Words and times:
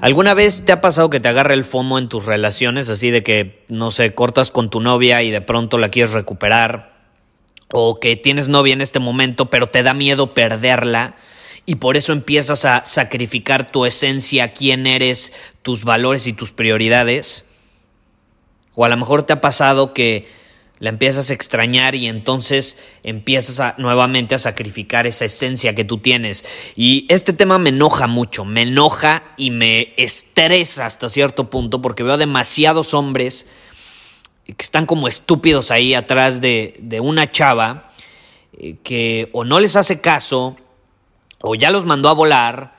¿Alguna 0.00 0.34
vez 0.34 0.64
te 0.64 0.72
ha 0.72 0.80
pasado 0.80 1.08
que 1.08 1.20
te 1.20 1.28
agarre 1.28 1.54
el 1.54 1.64
FOMO 1.64 1.98
en 1.98 2.08
tus 2.08 2.26
relaciones, 2.26 2.88
así 2.90 3.10
de 3.10 3.22
que, 3.22 3.64
no 3.68 3.90
sé, 3.90 4.14
cortas 4.14 4.50
con 4.50 4.68
tu 4.68 4.80
novia 4.80 5.22
y 5.22 5.30
de 5.30 5.40
pronto 5.40 5.78
la 5.78 5.88
quieres 5.88 6.12
recuperar? 6.12 6.94
O 7.72 7.98
que 7.98 8.14
tienes 8.16 8.48
novia 8.48 8.74
en 8.74 8.82
este 8.82 8.98
momento, 8.98 9.46
pero 9.46 9.68
te 9.68 9.82
da 9.82 9.94
miedo 9.94 10.34
perderla 10.34 11.16
y 11.64 11.76
por 11.76 11.96
eso 11.96 12.12
empiezas 12.12 12.64
a 12.64 12.84
sacrificar 12.84 13.72
tu 13.72 13.86
esencia, 13.86 14.52
quién 14.52 14.86
eres, 14.86 15.32
tus 15.62 15.84
valores 15.84 16.26
y 16.26 16.32
tus 16.32 16.52
prioridades? 16.52 17.44
O 18.74 18.84
a 18.84 18.88
lo 18.88 18.96
mejor 18.96 19.24
te 19.24 19.32
ha 19.32 19.40
pasado 19.40 19.94
que 19.94 20.28
la 20.78 20.90
empiezas 20.90 21.30
a 21.30 21.34
extrañar 21.34 21.94
y 21.94 22.06
entonces 22.06 22.78
empiezas 23.02 23.60
a, 23.60 23.74
nuevamente 23.78 24.34
a 24.34 24.38
sacrificar 24.38 25.06
esa 25.06 25.24
esencia 25.24 25.74
que 25.74 25.84
tú 25.84 25.98
tienes. 25.98 26.44
Y 26.76 27.06
este 27.08 27.32
tema 27.32 27.58
me 27.58 27.70
enoja 27.70 28.06
mucho, 28.06 28.44
me 28.44 28.62
enoja 28.62 29.22
y 29.36 29.50
me 29.50 29.94
estresa 29.96 30.86
hasta 30.86 31.08
cierto 31.08 31.48
punto 31.48 31.80
porque 31.80 32.02
veo 32.02 32.18
demasiados 32.18 32.94
hombres 32.94 33.46
que 34.44 34.62
están 34.62 34.86
como 34.86 35.08
estúpidos 35.08 35.70
ahí 35.70 35.94
atrás 35.94 36.40
de, 36.40 36.76
de 36.78 37.00
una 37.00 37.32
chava 37.32 37.92
eh, 38.58 38.76
que 38.82 39.28
o 39.32 39.44
no 39.44 39.60
les 39.60 39.76
hace 39.76 40.00
caso, 40.00 40.56
o 41.40 41.54
ya 41.54 41.70
los 41.70 41.84
mandó 41.84 42.08
a 42.08 42.14
volar, 42.14 42.76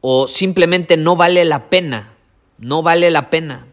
o 0.00 0.28
simplemente 0.28 0.96
no 0.96 1.16
vale 1.16 1.44
la 1.44 1.70
pena, 1.70 2.14
no 2.58 2.82
vale 2.82 3.10
la 3.10 3.30
pena. 3.30 3.66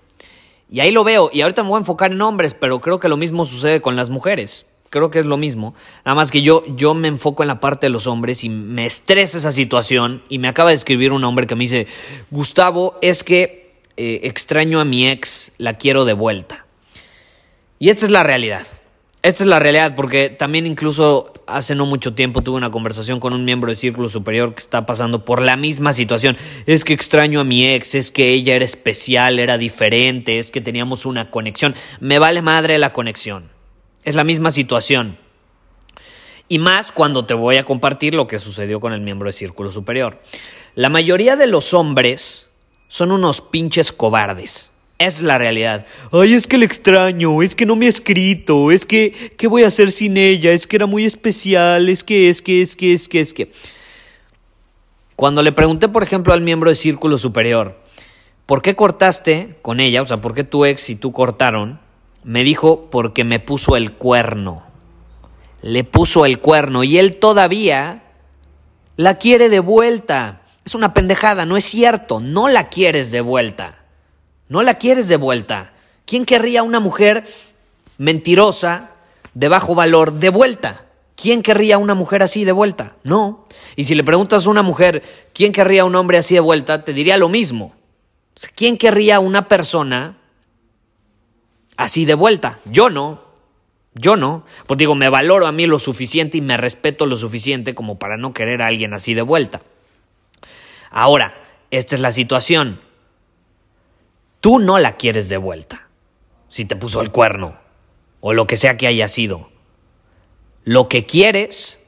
Y 0.72 0.80
ahí 0.80 0.92
lo 0.92 1.04
veo, 1.04 1.30
y 1.34 1.42
ahorita 1.42 1.64
me 1.64 1.70
voy 1.70 1.78
a 1.78 1.80
enfocar 1.80 2.14
en 2.14 2.22
hombres, 2.22 2.54
pero 2.54 2.80
creo 2.80 2.98
que 2.98 3.10
lo 3.10 3.18
mismo 3.18 3.44
sucede 3.44 3.82
con 3.82 3.98
las 3.98 4.10
mujeres. 4.10 4.66
Creo 4.90 5.12
que 5.12 5.20
es 5.20 5.26
lo 5.26 5.38
mismo. 5.38 5.76
Nada 6.06 6.16
más 6.16 6.32
que 6.32 6.42
yo, 6.42 6.64
yo 6.76 6.94
me 6.94 7.10
enfoco 7.10 7.44
en 7.44 7.48
la 7.48 7.60
parte 7.60 7.86
de 7.86 7.92
los 7.92 8.08
hombres 8.08 8.44
y 8.44 8.50
me 8.50 8.86
estresa 8.86 9.38
esa 9.38 9.52
situación. 9.52 10.24
Y 10.28 10.40
me 10.40 10.48
acaba 10.48 10.70
de 10.70 10.76
escribir 10.76 11.14
un 11.14 11.24
hombre 11.24 11.46
que 11.46 11.56
me 11.56 11.66
dice, 11.66 11.88
Gustavo, 12.30 12.98
es 13.02 13.24
que 13.24 13.74
eh, 13.96 14.22
extraño 14.24 14.80
a 14.80 14.86
mi 14.86 15.08
ex, 15.08 15.52
la 15.58 15.74
quiero 15.74 16.04
de 16.04 16.14
vuelta. 16.14 16.66
Y 17.80 17.90
esta 17.90 18.06
es 18.06 18.12
la 18.12 18.24
realidad. 18.24 18.66
Esta 19.24 19.44
es 19.44 19.48
la 19.48 19.60
realidad, 19.60 19.96
porque 19.96 20.30
también 20.30 20.66
incluso 20.66 21.31
hace 21.48 21.76
no 21.76 21.86
mucho 21.86 22.14
tiempo 22.14 22.42
tuve 22.42 22.58
una 22.58 22.72
conversación 22.72 23.20
con 23.20 23.34
un 23.34 23.46
miembro 23.46 23.70
del 23.70 23.78
Círculo 23.78 24.10
Superior 24.10 24.54
que 24.54 24.62
está 24.62 24.86
pasando 24.86 25.26
por 25.26 25.42
la 25.42 25.58
misma 25.58 25.94
situación. 25.94 26.38
Es 26.66 26.84
que 26.84 26.94
extraño 26.94 27.42
a 27.42 27.44
mi 27.44 27.68
ex, 27.68 27.96
es 27.96 28.12
que 28.12 28.30
ella 28.30 28.56
era 28.56 28.66
especial, 28.66 29.40
era 29.40 29.58
diferente, 29.58 30.40
es 30.40 30.52
que 30.52 30.62
teníamos 30.62 31.06
una 31.06 31.30
conexión. 31.30 31.76
Me 32.00 32.20
vale 32.20 32.42
madre 32.42 32.78
la 32.78 32.94
conexión. 32.94 33.50
Es 34.04 34.16
la 34.16 34.24
misma 34.24 34.52
situación. 34.52 35.18
Y 36.48 36.60
más 36.60 36.92
cuando 36.92 37.26
te 37.26 37.34
voy 37.34 37.58
a 37.58 37.64
compartir 37.64 38.14
lo 38.14 38.28
que 38.28 38.40
sucedió 38.40 38.80
con 38.80 38.94
el 38.94 39.02
miembro 39.02 39.28
del 39.28 39.34
Círculo 39.34 39.72
Superior. 39.72 40.20
La 40.76 40.90
mayoría 40.90 41.36
de 41.36 41.48
los 41.48 41.74
hombres 41.74 42.50
son 42.88 43.12
unos 43.12 43.42
pinches 43.42 43.92
cobardes. 43.92 44.71
Es 45.02 45.24
la 45.24 45.40
realidad. 45.40 45.88
Ay, 46.12 46.36
es 46.36 46.46
que 46.46 46.60
le 46.60 46.66
extraño, 46.66 47.42
es 47.42 47.56
que 47.56 47.66
no 47.66 47.76
me 47.76 47.88
ha 47.88 47.90
escrito, 47.90 48.70
es 48.70 48.86
que, 48.86 49.34
¿qué 49.36 49.48
voy 49.48 49.64
a 49.64 49.68
hacer 49.68 49.92
sin 49.92 50.16
ella? 50.16 50.52
Es 50.52 50.68
que 50.68 50.76
era 50.76 50.86
muy 50.86 51.06
especial, 51.06 51.90
es 51.90 52.04
que, 52.04 52.30
es 52.30 52.44
que, 52.44 52.62
es 52.62 52.76
que, 52.76 52.94
es 52.94 53.08
que, 53.08 53.20
es 53.20 53.34
que. 53.34 53.52
Cuando 55.16 55.42
le 55.42 55.54
pregunté, 55.54 55.88
por 55.88 56.04
ejemplo, 56.04 56.34
al 56.34 56.42
miembro 56.42 56.70
de 56.70 56.76
Círculo 56.76 57.18
Superior, 57.18 57.82
¿por 58.46 58.62
qué 58.62 58.76
cortaste 58.76 59.58
con 59.64 59.80
ella? 59.80 60.04
O 60.04 60.06
sea, 60.06 60.22
¿por 60.22 60.36
qué 60.36 60.44
tu 60.44 60.66
ex 60.66 60.88
y 60.92 60.96
tú 60.96 61.12
cortaron? 61.12 61.80
Me 62.24 62.44
dijo, 62.44 62.92
porque 62.92 63.24
me 63.24 63.40
puso 63.40 63.76
el 63.76 63.94
cuerno. 63.94 64.62
Le 65.64 65.84
puso 65.84 66.28
el 66.28 66.38
cuerno 66.38 66.84
y 66.84 67.00
él 67.00 67.18
todavía 67.18 68.04
la 68.98 69.16
quiere 69.16 69.50
de 69.50 69.62
vuelta. 69.62 70.44
Es 70.64 70.76
una 70.76 70.94
pendejada, 70.94 71.48
no 71.48 71.58
es 71.58 71.66
cierto, 71.66 72.20
no 72.20 72.50
la 72.50 72.68
quieres 72.68 73.10
de 73.10 73.22
vuelta. 73.22 73.81
No 74.52 74.64
la 74.64 74.74
quieres 74.74 75.08
de 75.08 75.16
vuelta. 75.16 75.72
¿Quién 76.06 76.26
querría 76.26 76.62
una 76.62 76.82
mujer 76.82 77.26
mentirosa, 77.98 78.92
de 79.34 79.48
bajo 79.48 79.76
valor, 79.76 80.12
de 80.12 80.30
vuelta? 80.30 80.88
¿Quién 81.16 81.42
querría 81.42 81.78
una 81.78 81.96
mujer 81.96 82.22
así 82.22 82.44
de 82.44 82.52
vuelta? 82.52 82.98
No. 83.06 83.48
Y 83.78 83.86
si 83.86 83.96
le 83.96 84.04
preguntas 84.04 84.46
a 84.46 84.50
una 84.50 84.62
mujer, 84.62 85.04
¿quién 85.34 85.54
querría 85.54 85.86
un 85.86 85.96
hombre 85.96 86.18
así 86.18 86.34
de 86.34 86.42
vuelta? 86.42 86.84
Te 86.84 86.92
diría 86.92 87.16
lo 87.16 87.30
mismo. 87.30 87.74
¿Quién 88.54 88.78
querría 88.78 89.22
una 89.22 89.48
persona 89.48 90.18
así 91.78 92.04
de 92.04 92.16
vuelta? 92.16 92.60
Yo 92.66 92.90
no. 92.90 93.22
Yo 93.94 94.18
no. 94.18 94.44
Pues 94.68 94.78
digo, 94.78 94.96
me 94.96 95.08
valoro 95.08 95.48
a 95.48 95.54
mí 95.54 95.66
lo 95.66 95.80
suficiente 95.80 96.38
y 96.38 96.42
me 96.42 96.58
respeto 96.58 97.06
lo 97.06 97.16
suficiente 97.16 97.74
como 97.74 98.00
para 98.00 98.18
no 98.18 98.34
querer 98.34 98.62
a 98.62 98.68
alguien 98.68 98.94
así 98.94 99.14
de 99.14 99.22
vuelta. 99.22 99.62
Ahora, 100.90 101.42
esta 101.70 101.96
es 101.96 102.02
la 102.02 102.12
situación. 102.12 102.91
Tú 104.42 104.58
no 104.60 104.80
la 104.80 104.98
quieres 104.98 105.30
de 105.30 105.38
vuelta. 105.38 105.88
Si 106.50 106.66
te 106.66 106.76
puso 106.76 107.02
el 107.02 107.12
cuerno. 107.12 107.60
O 108.20 108.34
lo 108.34 108.48
que 108.48 108.58
sea 108.58 108.76
que 108.76 108.88
haya 108.88 109.08
sido. 109.08 109.50
Lo 110.64 110.90
que 110.90 111.06
quieres 111.06 111.80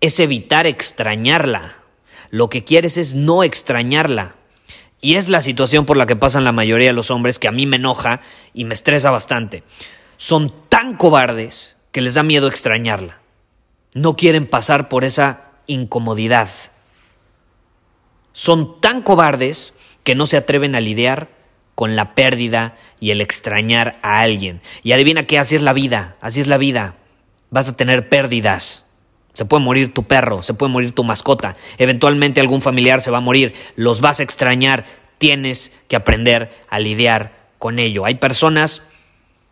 es 0.00 0.18
evitar 0.20 0.66
extrañarla. 0.66 1.76
Lo 2.30 2.50
que 2.50 2.64
quieres 2.64 2.96
es 2.96 3.14
no 3.14 3.44
extrañarla. 3.44 4.34
Y 5.00 5.14
es 5.14 5.28
la 5.28 5.42
situación 5.42 5.86
por 5.86 5.96
la 5.96 6.06
que 6.06 6.16
pasan 6.16 6.44
la 6.44 6.52
mayoría 6.52 6.88
de 6.88 6.92
los 6.92 7.10
hombres 7.10 7.38
que 7.38 7.48
a 7.48 7.52
mí 7.52 7.66
me 7.66 7.76
enoja 7.76 8.20
y 8.52 8.64
me 8.64 8.74
estresa 8.74 9.10
bastante. 9.10 9.62
Son 10.16 10.52
tan 10.68 10.96
cobardes 10.96 11.76
que 11.92 12.00
les 12.00 12.14
da 12.14 12.24
miedo 12.24 12.48
extrañarla. 12.48 13.20
No 13.94 14.16
quieren 14.16 14.46
pasar 14.46 14.88
por 14.88 15.04
esa 15.04 15.50
incomodidad. 15.66 16.48
Son 18.32 18.80
tan 18.80 19.02
cobardes 19.02 19.74
que 20.04 20.14
no 20.14 20.26
se 20.26 20.36
atreven 20.36 20.74
a 20.74 20.80
lidiar 20.80 21.28
con 21.74 21.96
la 21.96 22.14
pérdida 22.14 22.76
y 23.00 23.10
el 23.10 23.20
extrañar 23.20 23.98
a 24.02 24.20
alguien. 24.20 24.60
Y 24.82 24.92
adivina 24.92 25.24
qué, 25.24 25.38
así 25.38 25.56
es 25.56 25.62
la 25.62 25.72
vida, 25.72 26.16
así 26.20 26.40
es 26.40 26.46
la 26.46 26.58
vida. 26.58 26.96
Vas 27.50 27.68
a 27.68 27.76
tener 27.76 28.08
pérdidas. 28.08 28.86
Se 29.32 29.44
puede 29.44 29.64
morir 29.64 29.94
tu 29.94 30.04
perro, 30.04 30.42
se 30.42 30.54
puede 30.54 30.70
morir 30.70 30.92
tu 30.92 31.04
mascota, 31.04 31.56
eventualmente 31.78 32.40
algún 32.40 32.60
familiar 32.60 33.00
se 33.00 33.10
va 33.10 33.18
a 33.18 33.22
morir, 33.22 33.54
los 33.76 34.02
vas 34.02 34.20
a 34.20 34.22
extrañar, 34.22 34.84
tienes 35.16 35.72
que 35.88 35.96
aprender 35.96 36.52
a 36.68 36.78
lidiar 36.78 37.32
con 37.58 37.78
ello. 37.78 38.04
Hay 38.04 38.16
personas 38.16 38.82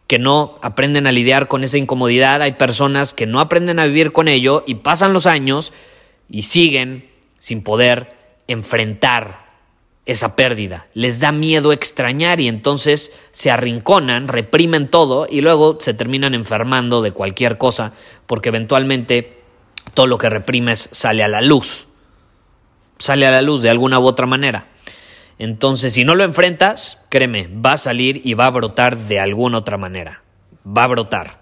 que 0.07 0.19
no 0.19 0.59
aprenden 0.61 1.07
a 1.07 1.13
lidiar 1.13 1.49
con 1.49 1.65
esa 1.65 1.79
incomodidad, 1.79 2.43
hay 2.43 2.53
personas 2.53 3.15
que 3.15 3.25
no 3.27 3.41
aprenden 3.41 3.79
a 3.79 3.87
vivir 3.87 4.13
con 4.13 4.29
ello 4.29 4.65
y 4.67 4.75
pasan 4.75 5.15
los 5.15 5.25
años 5.25 5.73
y 6.29 6.43
siguen 6.43 7.09
sin 7.39 7.63
poder 7.63 8.17
enfrentar 8.49 9.40
esa 10.11 10.35
pérdida. 10.35 10.89
Les 10.93 11.21
da 11.21 11.31
miedo 11.31 11.73
extrañar 11.73 12.41
y 12.41 12.49
entonces 12.49 13.13
se 13.31 13.51
arrinconan, 13.51 14.27
reprimen 14.27 14.89
todo 14.89 15.29
y 15.31 15.41
luego 15.41 15.79
se 15.81 15.95
terminan 15.95 16.35
enfermando 16.35 17.01
de 17.01 17.13
cualquier 17.13 17.59
cosa 17.59 17.93
porque 18.27 18.49
eventualmente 18.49 19.39
todo 19.95 20.09
lo 20.09 20.19
que 20.19 20.29
reprimes 20.29 20.89
sale 20.91 21.23
a 21.23 21.29
la 21.29 21.41
luz. 21.41 21.87
Sale 22.99 23.25
a 23.25 23.31
la 23.31 23.41
luz 23.41 23.63
de 23.63 23.71
alguna 23.71 24.01
u 24.01 24.05
otra 24.05 24.27
manera. 24.27 24.67
Entonces, 25.39 25.93
si 25.93 26.05
no 26.05 26.17
lo 26.17 26.25
enfrentas, 26.25 26.99
créeme, 27.09 27.49
va 27.49 27.73
a 27.75 27.79
salir 27.79 28.21
y 28.25 28.35
va 28.35 28.47
a 28.47 28.51
brotar 28.51 28.97
de 28.97 29.21
alguna 29.21 29.59
otra 29.59 29.79
manera. 29.79 30.23
Va 30.67 30.85
a 30.85 30.89
brotar. 30.89 31.41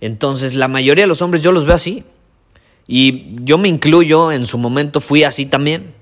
Entonces, 0.00 0.54
la 0.54 0.66
mayoría 0.66 1.04
de 1.04 1.08
los 1.08 1.20
hombres 1.20 1.42
yo 1.42 1.52
los 1.52 1.66
veo 1.66 1.74
así. 1.74 2.04
Y 2.86 3.36
yo 3.44 3.58
me 3.58 3.68
incluyo, 3.68 4.32
en 4.32 4.46
su 4.46 4.56
momento 4.56 5.00
fui 5.00 5.24
así 5.24 5.44
también. 5.44 5.94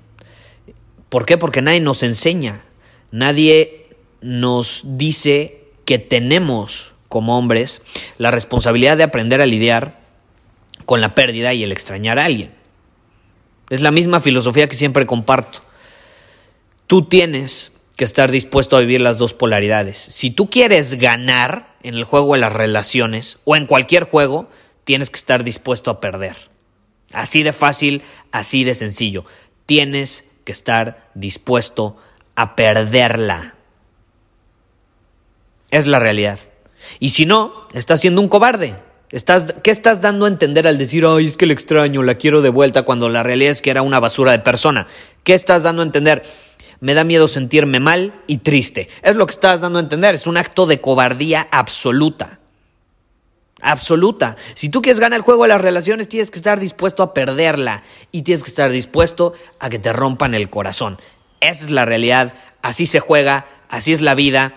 ¿Por 1.09 1.27
qué? 1.27 1.39
Porque 1.39 1.63
nadie 1.63 1.81
nos 1.81 2.03
enseña. 2.03 2.65
Nadie 3.11 3.87
nos 4.21 4.83
dice 4.85 5.61
que 5.85 5.99
tenemos 5.99 6.93
como 7.09 7.39
hombres 7.39 7.83
la 8.19 8.31
responsabilidad 8.31 8.97
de 8.97 9.05
aprender 9.05 9.41
a 9.41 9.47
lidiar 9.47 10.01
con 10.85 11.01
la 11.01 11.15
pérdida 11.15 11.55
y 11.55 11.63
el 11.63 11.73
extrañar 11.73 12.19
a 12.19 12.25
alguien. 12.25 12.51
Es 13.71 13.81
la 13.81 13.91
misma 13.91 14.21
filosofía 14.21 14.69
que 14.69 14.77
siempre 14.77 15.07
comparto. 15.07 15.61
Tú 16.87 17.03
tienes 17.03 17.73
que 17.97 18.05
estar 18.05 18.31
dispuesto 18.31 18.77
a 18.77 18.81
vivir 18.81 19.01
las 19.01 19.19
dos 19.19 19.35
polaridades. 19.35 19.99
Si 19.99 20.31
tú 20.31 20.51
quieres 20.51 20.95
ganar 20.95 21.75
en 21.83 21.95
el 21.95 22.05
juego 22.05 22.35
de 22.35 22.41
las 22.41 22.53
relaciones 22.53 23.39
o 23.45 23.57
en 23.57 23.67
cualquier 23.67 24.05
juego, 24.05 24.49
tienes 24.85 25.11
que 25.11 25.19
estar 25.19 25.43
dispuesto 25.43 25.91
a 25.91 26.01
perder. 26.01 26.37
Así 27.13 27.43
de 27.43 27.53
fácil, 27.53 28.03
así 28.31 28.65
de 28.65 28.75
sencillo. 28.75 29.25
Tienes 29.65 30.25
que 30.47 30.53
estar 30.53 31.11
dispuesto 31.15 31.97
a 32.37 32.55
perderla. 32.55 33.57
Es 35.71 35.89
la 35.89 35.99
realidad. 35.99 36.39
Y 37.01 37.11
si 37.11 37.27
no, 37.27 37.67
estás 37.75 38.01
siendo 38.01 38.21
un 38.21 38.29
cobarde. 38.29 38.77
Estás, 39.11 39.55
¿Qué 39.65 39.73
estás 39.73 40.01
dando 40.01 40.25
a 40.25 40.29
entender 40.29 40.69
al 40.69 40.79
decir, 40.79 41.05
ay, 41.05 41.27
es 41.27 41.37
que 41.37 41.47
le 41.47 41.53
extraño, 41.53 42.03
la 42.05 42.15
quiero 42.15 42.43
de 42.43 42.49
vuelta, 42.49 42.83
cuando 42.83 43.09
la 43.09 43.25
realidad 43.25 43.51
es 43.51 43.61
que 43.61 43.71
era 43.71 43.83
una 43.83 43.99
basura 43.99 44.31
de 44.31 44.39
persona? 44.39 44.87
¿Qué 45.25 45.35
estás 45.35 45.65
dando 45.65 45.83
a 45.83 45.85
entender? 45.85 46.23
Me 46.79 46.95
da 46.95 47.03
miedo 47.03 47.27
sentirme 47.27 47.81
mal 47.81 48.15
y 48.29 48.39
triste. 48.39 48.89
Es 49.03 49.17
lo 49.17 49.27
que 49.27 49.33
estás 49.33 49.61
dando 49.61 49.81
a 49.81 49.83
entender. 49.83 50.15
Es 50.15 50.29
un 50.29 50.37
acto 50.37 50.67
de 50.67 50.81
cobardía 50.81 51.49
absoluta. 51.51 52.39
Absoluta. 53.63 54.37
Si 54.55 54.69
tú 54.69 54.83
quieres 54.83 55.01
ganar 55.01 55.19
el 55.19 55.23
juego 55.23 55.45
de 55.45 55.49
las 55.49 55.61
relaciones, 55.61 56.09
tienes 56.09 56.31
que 56.31 56.39
estar 56.39 56.61
dispuesto 56.61 57.03
a 57.03 57.15
perderla 57.15 57.83
y 58.13 58.23
tienes 58.23 58.43
que 58.43 58.51
estar 58.51 58.71
dispuesto 58.71 59.33
a 59.59 59.71
que 59.71 59.79
te 59.79 59.93
rompan 59.93 60.35
el 60.35 60.51
corazón. 60.51 60.99
Esa 61.41 61.65
es 61.65 61.71
la 61.71 61.85
realidad. 61.85 62.35
Así 62.63 62.87
se 62.87 63.01
juega, 63.01 63.47
así 63.69 63.93
es 63.93 64.03
la 64.03 64.15
vida. 64.15 64.55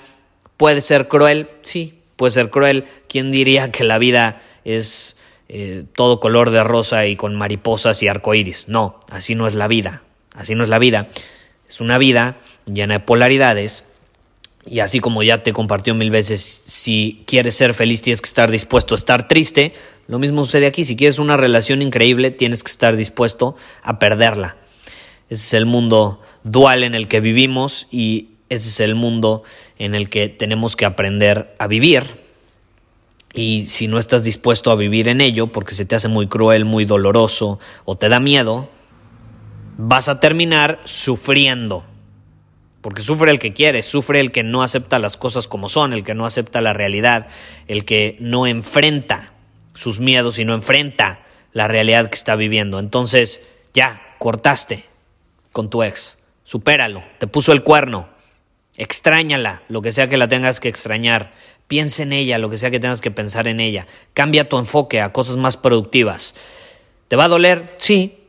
¿Puede 0.58 0.82
ser 0.82 1.08
cruel? 1.08 1.50
Sí, 1.62 2.02
puede 2.18 2.32
ser 2.32 2.50
cruel. 2.50 2.86
¿Quién 3.08 3.32
diría 3.32 3.72
que 3.72 3.86
la 3.86 3.98
vida 3.98 4.42
es 4.66 5.16
eh, 5.48 5.86
todo 5.96 6.20
color 6.20 6.52
de 6.52 6.64
rosa 6.64 7.06
y 7.06 7.16
con 7.16 7.36
mariposas 7.36 8.04
y 8.04 8.10
arcoíris? 8.10 8.68
No, 8.68 9.00
así 9.10 9.36
no 9.36 9.48
es 9.48 9.56
la 9.56 9.68
vida. 9.68 10.04
Así 10.34 10.56
no 10.56 10.64
es 10.64 10.70
la 10.70 10.80
vida. 10.80 11.08
Es 11.70 11.80
una 11.80 11.98
vida 11.98 12.38
llena 12.66 12.96
de 12.96 13.00
polaridades. 13.00 13.86
Y 14.70 14.82
así 14.82 15.00
como 15.00 15.24
ya 15.24 15.42
te 15.42 15.52
compartió 15.52 15.96
mil 15.96 16.12
veces, 16.12 16.42
si 16.42 17.24
quieres 17.26 17.56
ser 17.56 17.74
feliz 17.74 18.04
tienes 18.04 18.22
que 18.22 18.28
estar 18.28 18.52
dispuesto 18.52 18.94
a 18.94 18.98
estar 18.98 19.28
triste. 19.28 19.74
Lo 20.08 20.20
mismo 20.20 20.46
sucede 20.46 20.68
aquí. 20.68 20.86
Si 20.86 20.96
quieres 20.96 21.18
una 21.18 21.38
relación 21.38 21.82
increíble, 21.82 22.30
tienes 22.30 22.62
que 22.62 22.70
estar 22.70 22.96
dispuesto 22.96 23.56
a 23.82 23.98
perderla. 23.98 24.58
Ese 25.28 25.44
es 25.44 25.54
el 25.56 25.66
mundo 25.66 26.22
dual 26.44 26.84
en 26.84 26.94
el 26.94 27.08
que 27.08 27.20
vivimos 27.20 27.88
y 27.90 28.30
ese 28.50 28.70
es 28.70 28.80
el 28.80 28.94
mundo 28.94 29.42
en 29.80 29.96
el 29.96 30.08
que 30.10 30.30
tenemos 30.30 30.76
que 30.76 30.86
aprender 30.86 31.56
a 31.58 31.66
vivir. 31.66 32.04
Y 33.34 33.66
si 33.66 33.88
no 33.88 33.98
estás 33.98 34.24
dispuesto 34.24 34.70
a 34.70 34.76
vivir 34.76 35.08
en 35.08 35.20
ello 35.20 35.48
porque 35.48 35.74
se 35.74 35.86
te 35.86 35.96
hace 35.96 36.10
muy 36.10 36.28
cruel, 36.28 36.66
muy 36.66 36.86
doloroso 36.86 37.60
o 37.86 37.96
te 37.96 38.08
da 38.08 38.20
miedo, 38.20 38.70
vas 39.78 40.10
a 40.10 40.20
terminar 40.20 40.80
sufriendo. 40.84 41.86
Porque 42.82 43.02
sufre 43.02 43.32
el 43.32 43.40
que 43.40 43.54
quiere, 43.54 43.84
sufre 43.84 44.20
el 44.20 44.32
que 44.32 44.44
no 44.44 44.64
acepta 44.64 45.00
las 45.00 45.18
cosas 45.18 45.48
como 45.48 45.70
son, 45.70 45.94
el 45.94 46.04
que 46.04 46.16
no 46.16 46.26
acepta 46.26 46.62
la 46.62 46.74
realidad, 46.74 47.28
el 47.68 47.84
que 47.86 48.16
no 48.20 48.48
enfrenta 48.48 49.34
sus 49.74 50.00
miedos 50.00 50.40
y 50.40 50.46
no 50.46 50.54
enfrenta 50.54 51.22
la 51.52 51.68
realidad 51.68 52.10
que 52.10 52.16
está 52.16 52.36
viviendo. 52.36 52.80
Entonces, 52.80 53.42
ya, 53.74 54.02
cortaste 54.18 54.86
con 55.52 55.70
tu 55.70 55.84
ex, 55.84 56.18
supéralo, 56.44 57.04
te 57.18 57.28
puso 57.28 57.52
el 57.52 57.64
cuerno, 57.64 58.08
Extrañala, 58.80 59.62
lo 59.68 59.82
que 59.82 59.92
sea 59.92 60.08
que 60.08 60.16
la 60.16 60.30
tengas 60.30 60.62
que 60.62 60.70
extrañar. 60.70 61.34
Piensa 61.68 62.02
en 62.04 62.14
ella, 62.14 62.38
lo 62.38 62.50
que 62.50 62.58
sea 62.58 62.72
que 62.72 62.80
tengas 62.80 63.02
que 63.02 63.12
pensar 63.12 63.50
en 63.50 63.60
ella. 63.60 63.88
Cambia 64.14 64.48
tu 64.48 64.58
enfoque 64.58 65.02
a 65.02 65.12
cosas 65.12 65.36
más 65.36 65.58
productivas. 65.58 66.34
¿Te 67.10 67.18
va 67.18 67.26
a 67.26 67.28
doler? 67.28 67.76
Sí. 67.78 68.20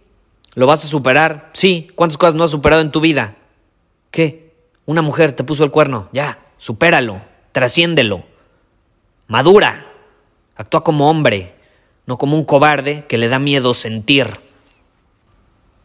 ¿Lo 0.56 0.66
vas 0.66 0.84
a 0.84 0.88
superar? 0.88 1.50
Sí. 1.52 1.88
¿Cuántas 1.94 2.18
cosas 2.18 2.34
no 2.34 2.42
has 2.42 2.50
superado 2.50 2.82
en 2.82 2.90
tu 2.90 3.00
vida? 3.00 3.36
¿Qué? 4.10 4.54
Una 4.86 5.02
mujer 5.02 5.32
te 5.32 5.44
puso 5.44 5.64
el 5.64 5.70
cuerno. 5.70 6.08
Ya, 6.12 6.38
supéralo, 6.58 7.22
trasciéndelo. 7.52 8.24
Madura. 9.26 9.86
Actúa 10.56 10.84
como 10.84 11.08
hombre, 11.08 11.54
no 12.04 12.18
como 12.18 12.36
un 12.36 12.44
cobarde 12.44 13.06
que 13.06 13.16
le 13.16 13.28
da 13.28 13.38
miedo 13.38 13.72
sentir. 13.72 14.40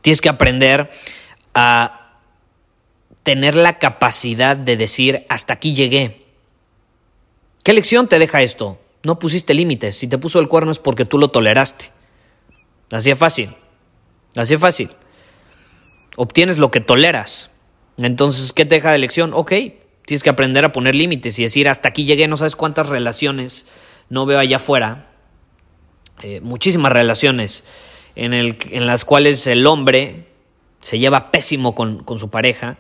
Tienes 0.01 0.19
que 0.19 0.27
aprender 0.27 0.92
a 1.54 2.19
tener 3.24 3.56
la 3.56 3.80
capacidad 3.80 4.57
de 4.57 4.75
decir 4.75 5.25
hasta 5.30 5.54
aquí 5.54 5.74
llegué. 5.74 6.25
¿Qué 7.63 7.74
lección 7.74 8.07
te 8.07 8.19
deja 8.19 8.42
esto? 8.42 8.80
No 9.04 9.18
pusiste 9.18 9.54
límites. 9.54 9.98
Si 9.98 10.07
te 10.07 10.18
puso 10.18 10.39
el 10.39 10.48
cuerno 10.48 10.72
es 10.72 10.80
porque 10.80 11.06
tú 11.06 11.18
lo 11.18 11.30
toleraste. 11.30 11.92
Así 12.92 13.12
es 13.12 13.18
fácil. 13.18 13.56
Así 14.36 14.54
es 14.56 14.60
fácil. 14.60 14.92
Obtienes 16.18 16.57
lo 16.57 16.69
que 16.69 16.81
toleras. 16.81 17.50
Entonces, 17.98 18.54
¿qué 18.54 18.66
te 18.66 18.76
deja 18.76 18.92
de 18.92 18.98
lección? 18.98 19.34
Ok, 19.34 19.54
tienes 20.06 20.24
que 20.24 20.30
aprender 20.30 20.66
a 20.66 20.72
poner 20.72 20.96
límites 20.96 21.40
y 21.40 21.44
decir 21.44 21.70
hasta 21.70 21.90
aquí 21.90 22.06
llegué. 22.06 22.28
No 22.28 22.38
sabes 22.38 22.56
cuántas 22.56 22.90
relaciones 22.90 23.66
no 24.10 24.26
veo 24.26 24.40
allá 24.40 24.58
afuera. 24.58 25.08
Eh, 26.22 26.42
muchísimas 26.42 26.92
relaciones 26.92 27.64
en, 28.16 28.34
el, 28.34 28.58
en, 28.72 28.88
las 28.88 29.06
cuales 29.06 29.48
el 29.48 29.68
hombre 29.68 30.28
se 30.82 31.00
lleva 31.00 31.32
pésimo 31.32 31.76
con, 31.76 32.04
con 32.04 32.20
su 32.20 32.30
pareja 32.30 32.78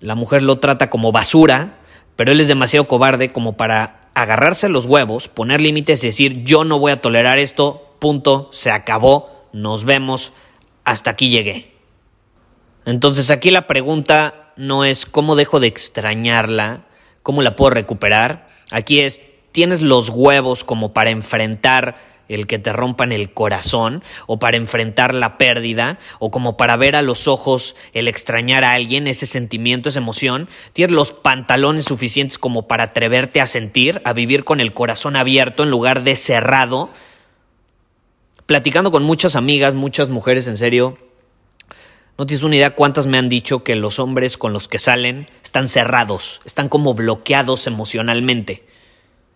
la 0.00 0.14
mujer 0.14 0.42
lo 0.42 0.58
trata 0.58 0.90
como 0.90 1.12
basura, 1.12 1.78
pero 2.16 2.32
él 2.32 2.40
es 2.40 2.48
demasiado 2.48 2.86
cobarde 2.86 3.30
como 3.30 3.56
para 3.56 4.10
agarrarse 4.14 4.68
los 4.68 4.86
huevos, 4.86 5.28
poner 5.28 5.60
límites 5.60 6.02
y 6.02 6.08
decir 6.08 6.44
yo 6.44 6.64
no 6.64 6.78
voy 6.78 6.92
a 6.92 7.00
tolerar 7.00 7.38
esto, 7.38 7.96
punto, 7.98 8.48
se 8.52 8.70
acabó, 8.70 9.48
nos 9.52 9.84
vemos, 9.84 10.32
hasta 10.84 11.10
aquí 11.10 11.30
llegué. 11.30 11.72
Entonces 12.84 13.30
aquí 13.30 13.50
la 13.50 13.66
pregunta 13.66 14.45
no 14.56 14.84
es 14.84 15.06
cómo 15.06 15.36
dejo 15.36 15.60
de 15.60 15.66
extrañarla, 15.66 16.86
cómo 17.22 17.42
la 17.42 17.56
puedo 17.56 17.70
recuperar, 17.70 18.48
aquí 18.70 19.00
es, 19.00 19.20
¿tienes 19.52 19.82
los 19.82 20.10
huevos 20.10 20.64
como 20.64 20.92
para 20.92 21.10
enfrentar 21.10 21.96
el 22.28 22.46
que 22.46 22.58
te 22.58 22.72
rompan 22.72 23.12
el 23.12 23.32
corazón, 23.32 24.02
o 24.26 24.38
para 24.38 24.56
enfrentar 24.56 25.14
la 25.14 25.38
pérdida, 25.38 25.98
o 26.18 26.30
como 26.30 26.56
para 26.56 26.76
ver 26.76 26.96
a 26.96 27.02
los 27.02 27.28
ojos 27.28 27.76
el 27.92 28.08
extrañar 28.08 28.64
a 28.64 28.72
alguien, 28.72 29.06
ese 29.06 29.26
sentimiento, 29.26 29.88
esa 29.88 30.00
emoción. 30.00 30.48
Tienes 30.72 30.94
los 30.94 31.12
pantalones 31.12 31.84
suficientes 31.84 32.38
como 32.38 32.66
para 32.66 32.84
atreverte 32.84 33.40
a 33.40 33.46
sentir, 33.46 34.00
a 34.04 34.12
vivir 34.12 34.44
con 34.44 34.60
el 34.60 34.74
corazón 34.74 35.16
abierto 35.16 35.62
en 35.62 35.70
lugar 35.70 36.02
de 36.02 36.16
cerrado. 36.16 36.90
Platicando 38.46 38.90
con 38.90 39.02
muchas 39.02 39.36
amigas, 39.36 39.74
muchas 39.74 40.08
mujeres, 40.08 40.46
en 40.46 40.56
serio, 40.56 40.98
no 42.18 42.26
tienes 42.26 42.42
una 42.42 42.56
idea 42.56 42.74
cuántas 42.74 43.06
me 43.06 43.18
han 43.18 43.28
dicho 43.28 43.62
que 43.62 43.76
los 43.76 43.98
hombres 43.98 44.36
con 44.36 44.52
los 44.52 44.68
que 44.68 44.78
salen 44.78 45.28
están 45.42 45.68
cerrados, 45.68 46.40
están 46.44 46.68
como 46.68 46.94
bloqueados 46.94 47.66
emocionalmente. 47.66 48.64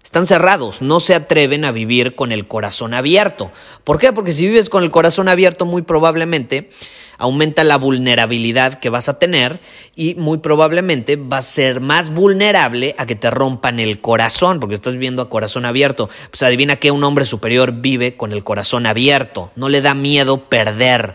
Están 0.03 0.27
cerrados, 0.27 0.83
no 0.83 0.99
se 0.99 1.15
atreven 1.15 1.65
a 1.65 1.71
vivir 1.71 2.17
con 2.17 2.33
el 2.33 2.49
corazón 2.49 2.95
abierto. 2.95 3.53
¿Por 3.85 3.99
qué? 3.99 4.13
Porque 4.13 4.33
si 4.33 4.49
vives 4.49 4.69
con 4.69 4.83
el 4.83 4.91
corazón 4.91 5.29
abierto, 5.29 5.67
muy 5.67 5.83
probablemente 5.83 6.71
aumenta 7.17 7.65
la 7.65 7.77
vulnerabilidad 7.77 8.81
que 8.81 8.89
vas 8.89 9.11
a 9.11 9.19
tener 9.19 9.61
y 9.95 10.15
muy 10.15 10.39
probablemente 10.39 11.17
vas 11.17 11.47
a 11.47 11.53
ser 11.53 11.81
más 11.81 12.11
vulnerable 12.11 12.95
a 12.97 13.05
que 13.05 13.15
te 13.15 13.31
rompan 13.31 13.79
el 13.79 14.01
corazón, 14.01 14.59
porque 14.59 14.75
estás 14.75 14.95
viviendo 14.95 15.21
a 15.21 15.29
corazón 15.29 15.67
abierto. 15.67 16.09
Pues 16.31 16.43
adivina 16.43 16.77
que 16.77 16.91
un 16.91 17.05
hombre 17.05 17.27
superior 17.27 17.73
vive 17.73 18.17
con 18.17 18.33
el 18.33 18.43
corazón 18.43 18.87
abierto, 18.87 19.53
no 19.55 19.69
le 19.69 19.83
da 19.83 19.93
miedo 19.93 20.49
perder, 20.49 21.15